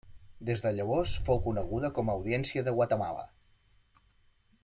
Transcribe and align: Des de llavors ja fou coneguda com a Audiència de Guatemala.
Des 0.49 0.61
de 0.65 0.69
llavors 0.77 1.11
ja 1.17 1.21
fou 1.27 1.41
coneguda 1.49 1.91
com 1.99 2.09
a 2.13 2.17
Audiència 2.21 2.65
de 2.71 2.75
Guatemala. 2.79 3.27